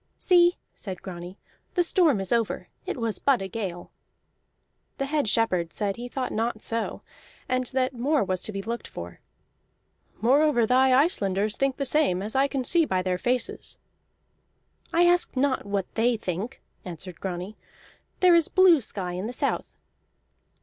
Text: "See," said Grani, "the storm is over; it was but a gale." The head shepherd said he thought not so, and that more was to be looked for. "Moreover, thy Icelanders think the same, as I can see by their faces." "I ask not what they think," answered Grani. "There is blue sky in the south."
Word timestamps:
"See," 0.17 0.55
said 0.73 1.03
Grani, 1.03 1.37
"the 1.75 1.83
storm 1.83 2.19
is 2.19 2.31
over; 2.33 2.69
it 2.87 2.97
was 2.97 3.19
but 3.19 3.39
a 3.39 3.47
gale." 3.47 3.91
The 4.97 5.05
head 5.05 5.29
shepherd 5.29 5.71
said 5.71 5.95
he 5.95 6.07
thought 6.09 6.31
not 6.31 6.63
so, 6.63 7.03
and 7.47 7.65
that 7.67 7.93
more 7.93 8.23
was 8.23 8.41
to 8.41 8.51
be 8.51 8.63
looked 8.63 8.87
for. 8.87 9.19
"Moreover, 10.19 10.65
thy 10.65 10.91
Icelanders 10.91 11.55
think 11.55 11.77
the 11.77 11.85
same, 11.85 12.23
as 12.23 12.35
I 12.35 12.47
can 12.47 12.63
see 12.63 12.83
by 12.83 13.03
their 13.03 13.19
faces." 13.19 13.77
"I 14.91 15.05
ask 15.05 15.37
not 15.37 15.67
what 15.67 15.93
they 15.93 16.17
think," 16.17 16.63
answered 16.83 17.21
Grani. 17.21 17.55
"There 18.21 18.33
is 18.33 18.47
blue 18.47 18.81
sky 18.81 19.11
in 19.11 19.27
the 19.27 19.33
south." 19.33 19.71